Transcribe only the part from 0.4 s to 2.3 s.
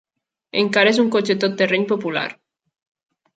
Encara és un cotxe tot terreny popular.